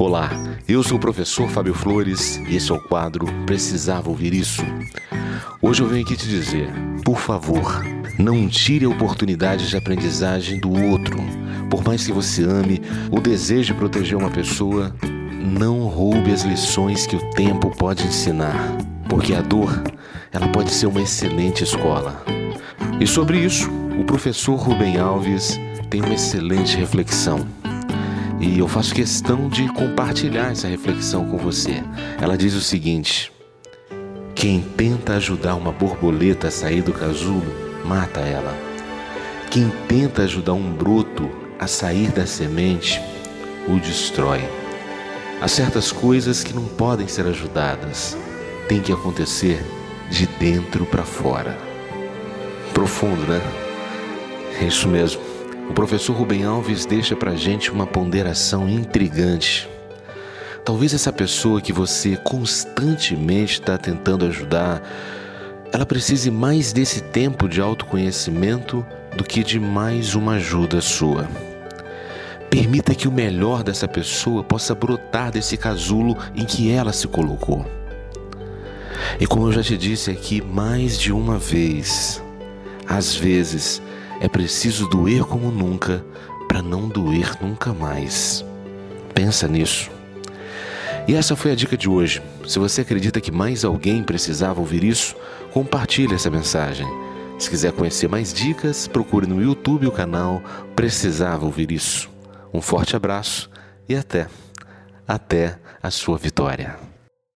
Olá, 0.00 0.30
eu 0.66 0.82
sou 0.82 0.96
o 0.96 1.00
professor 1.00 1.46
Fábio 1.50 1.74
Flores 1.74 2.38
e 2.48 2.56
esse 2.56 2.72
é 2.72 2.74
o 2.74 2.80
quadro 2.80 3.26
Precisava 3.44 4.08
Ouvir 4.08 4.32
Isso. 4.32 4.62
Hoje 5.60 5.82
eu 5.82 5.86
venho 5.86 6.02
aqui 6.02 6.16
te 6.16 6.26
dizer, 6.26 6.70
por 7.04 7.18
favor, 7.18 7.84
não 8.18 8.48
tire 8.48 8.86
a 8.86 8.88
oportunidade 8.88 9.68
de 9.68 9.76
aprendizagem 9.76 10.58
do 10.58 10.72
outro. 10.72 11.18
Por 11.68 11.84
mais 11.84 12.06
que 12.06 12.14
você 12.14 12.42
ame 12.44 12.80
ou 13.10 13.20
deseje 13.20 13.74
proteger 13.74 14.16
uma 14.16 14.30
pessoa, 14.30 14.96
não 15.38 15.80
roube 15.80 16.32
as 16.32 16.44
lições 16.44 17.06
que 17.06 17.16
o 17.16 17.30
tempo 17.32 17.70
pode 17.76 18.06
ensinar, 18.06 18.56
porque 19.06 19.34
a 19.34 19.42
dor, 19.42 19.82
ela 20.32 20.48
pode 20.48 20.70
ser 20.70 20.86
uma 20.86 21.02
excelente 21.02 21.62
escola. 21.62 22.24
E 22.98 23.06
sobre 23.06 23.38
isso, 23.44 23.70
o 24.00 24.04
professor 24.04 24.54
Rubem 24.56 24.96
Alves 24.96 25.60
tem 25.90 26.00
uma 26.00 26.14
excelente 26.14 26.74
reflexão. 26.74 27.46
E 28.40 28.58
eu 28.58 28.66
faço 28.66 28.94
questão 28.94 29.50
de 29.50 29.68
compartilhar 29.68 30.50
essa 30.50 30.66
reflexão 30.66 31.26
com 31.26 31.36
você. 31.36 31.84
Ela 32.18 32.38
diz 32.38 32.54
o 32.54 32.60
seguinte: 32.62 33.30
Quem 34.34 34.62
tenta 34.62 35.16
ajudar 35.16 35.56
uma 35.56 35.70
borboleta 35.70 36.48
a 36.48 36.50
sair 36.50 36.80
do 36.80 36.90
casulo, 36.90 37.44
mata 37.84 38.20
ela. 38.20 38.56
Quem 39.50 39.70
tenta 39.86 40.22
ajudar 40.22 40.54
um 40.54 40.72
broto 40.72 41.30
a 41.58 41.66
sair 41.66 42.10
da 42.12 42.24
semente, 42.24 42.98
o 43.68 43.78
destrói. 43.78 44.40
Há 45.42 45.46
certas 45.46 45.92
coisas 45.92 46.42
que 46.42 46.54
não 46.54 46.64
podem 46.64 47.08
ser 47.08 47.26
ajudadas, 47.26 48.16
tem 48.68 48.80
que 48.80 48.92
acontecer 48.92 49.62
de 50.10 50.26
dentro 50.26 50.86
para 50.86 51.02
fora. 51.02 51.58
Profundo, 52.72 53.20
né? 53.26 53.40
É 54.58 54.64
isso 54.64 54.88
mesmo. 54.88 55.29
O 55.70 55.72
professor 55.72 56.16
Rubem 56.16 56.44
Alves 56.44 56.84
deixa 56.84 57.14
para 57.14 57.36
gente 57.36 57.70
uma 57.70 57.86
ponderação 57.86 58.68
intrigante. 58.68 59.68
Talvez 60.64 60.92
essa 60.92 61.12
pessoa 61.12 61.60
que 61.60 61.72
você 61.72 62.16
constantemente 62.16 63.60
está 63.60 63.78
tentando 63.78 64.26
ajudar, 64.26 64.82
ela 65.72 65.86
precise 65.86 66.28
mais 66.28 66.72
desse 66.72 67.00
tempo 67.00 67.48
de 67.48 67.60
autoconhecimento 67.60 68.84
do 69.16 69.22
que 69.22 69.44
de 69.44 69.60
mais 69.60 70.16
uma 70.16 70.32
ajuda 70.34 70.80
sua. 70.80 71.28
Permita 72.50 72.92
que 72.92 73.06
o 73.06 73.12
melhor 73.12 73.62
dessa 73.62 73.86
pessoa 73.86 74.42
possa 74.42 74.74
brotar 74.74 75.30
desse 75.30 75.56
casulo 75.56 76.18
em 76.34 76.44
que 76.44 76.72
ela 76.72 76.92
se 76.92 77.06
colocou. 77.06 77.64
E 79.20 79.26
como 79.26 79.46
eu 79.46 79.52
já 79.52 79.62
te 79.62 79.78
disse 79.78 80.10
aqui 80.10 80.42
mais 80.42 80.98
de 80.98 81.12
uma 81.12 81.38
vez, 81.38 82.20
às 82.88 83.14
vezes 83.14 83.80
é 84.20 84.28
preciso 84.28 84.86
doer 84.86 85.24
como 85.24 85.50
nunca 85.50 86.04
para 86.46 86.62
não 86.62 86.88
doer 86.88 87.32
nunca 87.40 87.72
mais. 87.72 88.44
Pensa 89.14 89.48
nisso. 89.48 89.90
E 91.08 91.14
essa 91.14 91.34
foi 91.34 91.50
a 91.50 91.54
dica 91.54 91.76
de 91.76 91.88
hoje. 91.88 92.22
Se 92.46 92.58
você 92.58 92.82
acredita 92.82 93.20
que 93.20 93.32
mais 93.32 93.64
alguém 93.64 94.02
precisava 94.02 94.60
ouvir 94.60 94.84
isso, 94.84 95.16
compartilhe 95.52 96.14
essa 96.14 96.30
mensagem. 96.30 96.86
Se 97.38 97.48
quiser 97.48 97.72
conhecer 97.72 98.08
mais 98.08 98.34
dicas, 98.34 98.86
procure 98.86 99.26
no 99.26 99.42
YouTube 99.42 99.86
o 99.86 99.92
canal 99.92 100.42
Precisava 100.76 101.46
Ouvir 101.46 101.72
Isso. 101.72 102.10
Um 102.52 102.60
forte 102.60 102.94
abraço 102.94 103.48
e 103.88 103.96
até, 103.96 104.26
até 105.08 105.58
a 105.82 105.90
sua 105.90 106.18
vitória. 106.18 106.89